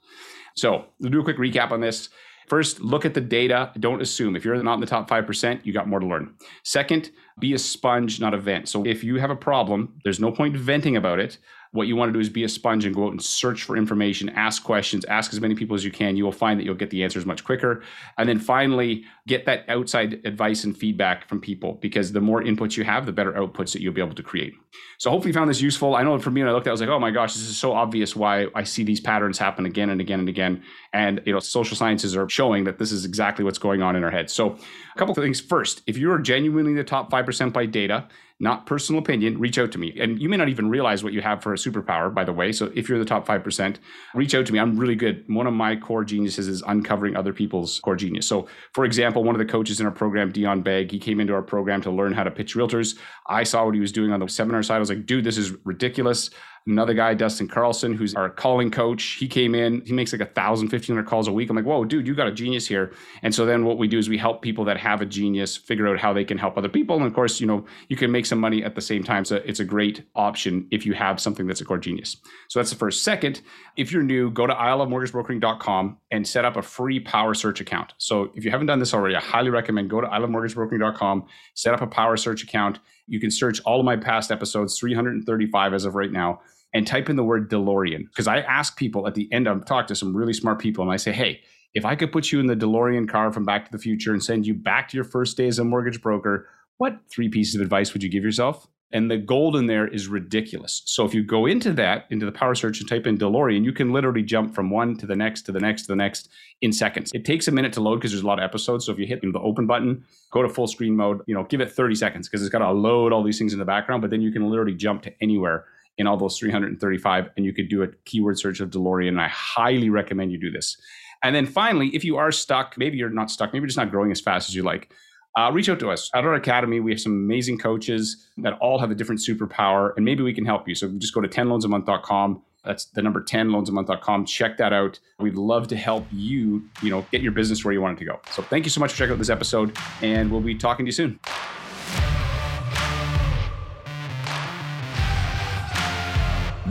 So 0.55 0.85
do 1.01 1.21
a 1.21 1.23
quick 1.23 1.37
recap 1.37 1.71
on 1.71 1.81
this. 1.81 2.09
First, 2.47 2.79
look 2.79 3.05
at 3.05 3.13
the 3.13 3.21
data. 3.21 3.71
Don't 3.79 4.01
assume. 4.01 4.35
If 4.35 4.45
you're 4.45 4.61
not 4.61 4.75
in 4.75 4.79
the 4.79 4.85
top 4.85 5.09
5%, 5.09 5.65
you 5.65 5.73
got 5.73 5.87
more 5.87 5.99
to 5.99 6.05
learn. 6.05 6.35
Second, 6.63 7.11
be 7.39 7.53
a 7.53 7.57
sponge, 7.57 8.19
not 8.19 8.33
a 8.33 8.37
vent. 8.37 8.69
So 8.69 8.85
if 8.85 9.03
you 9.03 9.15
have 9.19 9.31
a 9.31 9.35
problem, 9.35 9.93
there's 10.03 10.19
no 10.19 10.31
point 10.31 10.55
venting 10.55 10.95
about 10.95 11.19
it. 11.19 11.39
What 11.75 11.87
you 11.87 11.97
want 11.97 12.07
to 12.09 12.13
do 12.13 12.19
is 12.19 12.29
be 12.29 12.45
a 12.45 12.49
sponge 12.49 12.85
and 12.85 12.95
go 12.95 13.07
out 13.07 13.11
and 13.11 13.21
search 13.21 13.63
for 13.63 13.75
information, 13.75 14.29
ask 14.29 14.63
questions, 14.63 15.03
ask 15.05 15.33
as 15.33 15.41
many 15.41 15.55
people 15.55 15.75
as 15.75 15.83
you 15.83 15.91
can. 15.91 16.15
You 16.15 16.23
will 16.23 16.31
find 16.31 16.57
that 16.57 16.63
you'll 16.63 16.73
get 16.73 16.89
the 16.89 17.03
answers 17.03 17.25
much 17.25 17.43
quicker. 17.43 17.83
And 18.17 18.29
then 18.29 18.39
finally, 18.39 19.03
get 19.27 19.45
that 19.45 19.65
outside 19.67 20.21
advice 20.23 20.63
and 20.63 20.77
feedback 20.77 21.27
from 21.27 21.41
people 21.41 21.73
because 21.81 22.13
the 22.13 22.21
more 22.21 22.41
inputs 22.41 22.77
you 22.77 22.85
have, 22.85 23.05
the 23.05 23.11
better 23.11 23.33
outputs 23.33 23.73
that 23.73 23.81
you'll 23.81 23.93
be 23.93 23.99
able 23.99 24.15
to 24.15 24.23
create. 24.23 24.53
So 24.99 25.09
hopefully 25.09 25.31
you 25.31 25.33
found 25.33 25.49
this 25.49 25.59
useful. 25.59 25.95
I 25.95 26.03
know 26.03 26.17
for 26.17 26.31
me, 26.31 26.41
when 26.41 26.49
I 26.49 26.53
looked 26.53 26.67
at 26.67 26.69
it, 26.69 26.71
I 26.71 26.75
was 26.75 26.81
like, 26.81 26.89
oh 26.89 26.99
my 26.99 27.11
gosh, 27.11 27.33
this 27.33 27.43
is 27.43 27.57
so 27.57 27.73
obvious 27.73 28.15
why 28.15 28.47
I 28.55 28.63
see 28.63 28.85
these 28.85 29.01
patterns 29.01 29.37
happen 29.37 29.65
again 29.65 29.89
and 29.89 29.99
again 29.99 30.19
and 30.19 30.29
again. 30.29 30.63
And 30.93 31.21
you 31.25 31.33
know, 31.33 31.39
social 31.39 31.75
sciences 31.75 32.15
are 32.15 32.29
showing 32.29 32.63
that 32.63 32.79
this 32.79 32.93
is 32.93 33.03
exactly 33.03 33.43
what's 33.43 33.57
going 33.57 33.81
on 33.81 33.97
in 33.97 34.03
our 34.05 34.11
heads. 34.11 34.31
So 34.31 34.51
a 34.51 34.97
couple 34.97 35.11
of 35.11 35.17
things. 35.17 35.41
First, 35.41 35.81
if 35.87 35.97
you 35.97 36.09
are 36.11 36.19
genuinely 36.19 36.73
the 36.73 36.85
top 36.85 37.11
5% 37.11 37.51
by 37.51 37.65
data, 37.65 38.07
not 38.39 38.65
personal 38.65 38.99
opinion, 38.99 39.39
reach 39.39 39.57
out 39.57 39.71
to 39.71 39.77
me. 39.77 39.97
And 39.99 40.21
you 40.21 40.27
may 40.27 40.35
not 40.35 40.49
even 40.49 40.69
realize 40.69 41.03
what 41.03 41.13
you 41.13 41.21
have 41.21 41.41
for 41.41 41.53
a 41.53 41.57
superpower, 41.57 42.13
by 42.13 42.25
the 42.25 42.33
way. 42.33 42.51
So 42.51 42.69
if 42.75 42.89
you're 42.89 42.99
the 42.99 43.05
top 43.05 43.25
5%, 43.25 43.77
reach 44.13 44.35
out 44.35 44.45
to 44.45 44.53
me. 44.53 44.59
I'm 44.59 44.77
really 44.77 44.95
good. 44.95 45.23
One 45.27 45.47
of 45.47 45.53
my 45.53 45.75
core 45.77 46.03
geniuses 46.03 46.49
is 46.49 46.61
uncovering 46.67 47.15
other 47.15 47.31
people's 47.31 47.79
core 47.79 47.95
genius. 47.95 48.27
So, 48.27 48.47
for 48.73 48.83
example, 48.83 49.23
one 49.23 49.35
of 49.35 49.39
the 49.39 49.45
coaches 49.45 49.79
in 49.79 49.85
our 49.85 49.91
program, 49.91 50.31
Dion 50.31 50.61
Begg, 50.61 50.91
he 50.91 50.99
came 50.99 51.21
into 51.21 51.33
our 51.33 51.41
program 51.41 51.81
to 51.83 51.91
learn 51.91 52.11
how 52.11 52.23
to 52.23 52.31
pitch 52.31 52.55
realtors. 52.55 52.97
I 53.27 53.43
saw 53.43 53.63
what 53.65 53.73
he 53.73 53.79
was 53.79 53.93
doing 53.93 54.11
on 54.11 54.19
the 54.19 54.27
seminar 54.27 54.63
side. 54.63 54.75
I 54.75 54.79
was 54.79 54.89
like, 54.89 55.05
dude, 55.05 55.23
this 55.23 55.37
is 55.37 55.53
ridiculous. 55.63 56.29
Another 56.67 56.95
guy, 56.95 57.13
Dustin 57.13 57.47
Carlson, 57.47 57.93
who's 57.93 58.15
our 58.15 58.27
calling 58.27 58.71
coach, 58.71 59.03
he 59.19 59.27
came 59.27 59.53
in, 59.53 59.81
he 59.85 59.93
makes 59.93 60.11
like 60.11 60.21
a 60.21 60.25
thousand, 60.25 60.69
fifteen 60.69 60.95
hundred 60.95 61.07
calls 61.07 61.27
a 61.27 61.31
week. 61.31 61.47
I'm 61.51 61.55
like, 61.55 61.63
whoa, 61.63 61.85
dude, 61.85 62.07
you 62.07 62.15
got 62.15 62.25
a 62.25 62.31
genius 62.31 62.65
here. 62.65 62.91
And 63.21 63.35
so 63.35 63.45
then 63.45 63.65
what 63.65 63.77
we 63.77 63.87
do 63.87 63.99
is 63.99 64.09
we 64.09 64.17
help 64.17 64.41
people 64.41 64.65
that 64.65 64.77
have 64.77 64.99
a 64.99 65.05
genius 65.05 65.55
figure 65.55 65.87
out 65.87 65.99
how 65.99 66.11
they 66.11 66.25
can 66.25 66.39
help 66.39 66.57
other 66.57 66.67
people. 66.67 66.95
And 66.95 67.05
of 67.05 67.13
course, 67.13 67.39
you 67.39 67.45
know, 67.45 67.65
you 67.89 67.95
can 67.95 68.11
make 68.11 68.25
some 68.25 68.39
money 68.39 68.63
at 68.63 68.73
the 68.73 68.81
same 68.81 69.03
time. 69.03 69.25
So 69.25 69.35
it's 69.45 69.59
a 69.59 69.63
great 69.63 70.05
option 70.15 70.67
if 70.71 70.87
you 70.87 70.93
have 70.93 71.19
something 71.19 71.45
that's 71.45 71.61
a 71.61 71.65
core 71.65 71.77
genius. 71.77 72.17
So 72.49 72.57
that's 72.57 72.71
the 72.71 72.77
first. 72.77 73.03
Second, 73.03 73.41
if 73.77 73.91
you're 73.91 74.01
new, 74.01 74.31
go 74.31 74.47
to 74.47 74.53
ilovemortgagebrokering.com 74.55 75.97
and 76.09 76.27
set 76.27 76.45
up 76.45 76.57
a 76.57 76.63
free 76.63 76.99
power 76.99 77.35
search 77.35 77.61
account. 77.61 77.93
So 77.99 78.31
if 78.33 78.43
you 78.43 78.49
haven't 78.49 78.65
done 78.65 78.79
this 78.79 78.91
already, 78.91 79.15
I 79.15 79.21
highly 79.21 79.51
recommend 79.51 79.91
go 79.91 80.01
to 80.01 80.07
ilovemortgagebrokering.com, 80.07 81.27
set 81.53 81.75
up 81.75 81.81
a 81.83 81.87
power 81.87 82.17
search 82.17 82.41
account. 82.41 82.79
You 83.05 83.19
can 83.19 83.29
search 83.29 83.61
all 83.65 83.79
of 83.79 83.85
my 83.85 83.97
past 83.97 84.31
episodes, 84.31 84.79
335 84.79 85.75
as 85.75 85.85
of 85.85 85.93
right 85.93 86.11
now 86.11 86.41
and 86.75 86.85
type 86.85 87.09
in 87.09 87.15
the 87.15 87.23
word 87.23 87.49
DeLorean. 87.49 88.09
Because 88.09 88.27
I 88.27 88.41
ask 88.41 88.77
people 88.77 89.07
at 89.07 89.15
the 89.15 89.31
end, 89.31 89.47
I've 89.47 89.65
talked 89.65 89.87
to 89.87 89.95
some 89.95 90.15
really 90.15 90.33
smart 90.33 90.59
people, 90.59 90.83
and 90.83 90.91
I 90.91 90.97
say, 90.97 91.13
hey, 91.13 91.39
if 91.73 91.85
I 91.85 91.95
could 91.95 92.11
put 92.11 92.33
you 92.33 92.39
in 92.41 92.47
the 92.47 92.55
DeLorean 92.55 93.07
car 93.09 93.31
from 93.31 93.45
Back 93.45 93.65
to 93.65 93.71
the 93.71 93.77
Future 93.77 94.11
and 94.11 94.21
send 94.21 94.45
you 94.45 94.53
back 94.53 94.89
to 94.89 94.97
your 94.97 95.05
first 95.05 95.37
day 95.37 95.47
as 95.47 95.57
a 95.57 95.63
mortgage 95.63 96.01
broker, 96.01 96.49
what 96.77 96.99
three 97.09 97.29
pieces 97.29 97.55
of 97.55 97.61
advice 97.61 97.93
would 97.93 98.03
you 98.03 98.09
give 98.09 98.23
yourself? 98.23 98.67
And 98.91 99.09
the 99.09 99.17
gold 99.17 99.55
in 99.55 99.67
there 99.67 99.87
is 99.87 100.09
ridiculous. 100.09 100.81
So 100.85 101.05
if 101.05 101.13
you 101.13 101.23
go 101.23 101.45
into 101.45 101.71
that, 101.73 102.05
into 102.11 102.25
the 102.25 102.31
power 102.31 102.55
search 102.55 102.81
and 102.81 102.89
type 102.89 103.07
in 103.07 103.17
DeLorean, 103.17 103.63
you 103.63 103.71
can 103.71 103.93
literally 103.93 104.21
jump 104.21 104.53
from 104.53 104.69
one 104.69 104.97
to 104.97 105.05
the 105.05 105.15
next 105.15 105.43
to 105.43 105.53
the 105.53 105.59
next 105.59 105.83
to 105.83 105.87
the 105.87 105.95
next 105.95 106.29
in 106.61 106.73
seconds. 106.73 107.11
It 107.13 107.23
takes 107.23 107.47
a 107.47 107.51
minute 107.51 107.71
to 107.73 107.81
load 107.81 107.95
because 107.95 108.11
there's 108.11 108.23
a 108.23 108.27
lot 108.27 108.39
of 108.39 108.43
episodes. 108.43 108.85
So 108.85 108.91
if 108.91 108.99
you 108.99 109.07
hit 109.07 109.21
the 109.21 109.39
open 109.39 109.65
button, 109.65 110.05
go 110.31 110.41
to 110.41 110.49
full 110.49 110.67
screen 110.67 110.95
mode, 110.95 111.21
you 111.25 111.35
know, 111.35 111.43
give 111.45 111.61
it 111.61 111.71
30 111.71 111.95
seconds 111.95 112.27
because 112.27 112.41
it's 112.41 112.51
got 112.51 112.59
to 112.59 112.71
load 112.71 113.13
all 113.13 113.23
these 113.23 113.39
things 113.39 113.53
in 113.53 113.59
the 113.59 113.65
background, 113.65 114.01
but 114.01 114.11
then 114.11 114.21
you 114.21 114.31
can 114.31 114.49
literally 114.49 114.73
jump 114.73 115.03
to 115.03 115.13
anywhere 115.21 115.65
in 115.97 116.07
all 116.07 116.17
those 116.17 116.37
335 116.37 117.29
and 117.37 117.45
you 117.45 117.53
could 117.53 117.69
do 117.69 117.83
a 117.83 117.87
keyword 118.05 118.37
search 118.37 118.59
of 118.59 118.69
DeLorean. 118.69 119.09
And 119.09 119.21
I 119.21 119.27
highly 119.27 119.89
recommend 119.89 120.31
you 120.31 120.39
do 120.39 120.51
this. 120.51 120.77
And 121.23 121.35
then 121.35 121.45
finally, 121.45 121.87
if 121.95 122.03
you 122.03 122.17
are 122.17 122.31
stuck, 122.31 122.77
maybe 122.77 122.97
you're 122.97 123.09
not 123.09 123.31
stuck, 123.31 123.53
maybe 123.53 123.61
you're 123.61 123.67
just 123.67 123.77
not 123.77 123.91
growing 123.91 124.11
as 124.11 124.21
fast 124.21 124.49
as 124.49 124.55
you 124.55 124.63
like, 124.63 124.91
uh, 125.37 125.51
reach 125.51 125.69
out 125.69 125.79
to 125.79 125.89
us. 125.89 126.09
At 126.13 126.23
our 126.23 126.33
academy, 126.33 126.79
we 126.79 126.91
have 126.91 127.01
some 127.01 127.13
amazing 127.13 127.57
coaches 127.57 128.29
that 128.37 128.53
all 128.59 128.79
have 128.79 128.91
a 128.91 128.95
different 128.95 129.21
superpower, 129.21 129.91
and 129.95 130.05
maybe 130.05 130.23
we 130.23 130.33
can 130.33 130.45
help 130.45 130.67
you. 130.67 130.75
So 130.75 130.89
just 130.97 131.13
go 131.13 131.21
to 131.21 131.27
10loansamonth.com. 131.27 132.41
That's 132.63 132.85
the 132.85 133.01
number 133.01 133.21
10loansamonth.com. 133.21 134.25
Check 134.25 134.57
that 134.57 134.73
out. 134.73 134.99
We'd 135.19 135.35
love 135.35 135.67
to 135.69 135.75
help 135.75 136.05
you, 136.11 136.63
you 136.81 136.89
know, 136.89 137.05
get 137.11 137.21
your 137.21 137.31
business 137.31 137.63
where 137.63 137.73
you 137.73 137.81
want 137.81 137.97
it 137.97 137.99
to 137.99 138.05
go. 138.05 138.19
So 138.31 138.41
thank 138.41 138.65
you 138.65 138.71
so 138.71 138.79
much 138.79 138.91
for 138.91 138.97
checking 138.97 139.13
out 139.13 139.19
this 139.19 139.29
episode, 139.29 139.77
and 140.01 140.31
we'll 140.31 140.41
be 140.41 140.55
talking 140.55 140.85
to 140.85 140.87
you 140.87 140.93
soon. 140.93 141.19